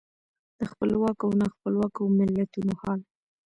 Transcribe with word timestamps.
د 0.59 0.61
خپلواکو 0.71 1.23
او 1.27 1.31
نا 1.39 1.47
خپلواکو 1.55 2.01
ملتونو 2.19 2.73
حال. 2.81 2.99